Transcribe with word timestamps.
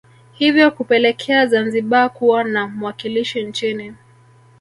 Hivyo 0.33 0.71
kupelekea 0.71 1.47
Zanzibar 1.47 2.13
kuwa 2.13 2.43
na 2.43 2.67
mwakilishi 2.67 3.43
nchini 3.43 3.93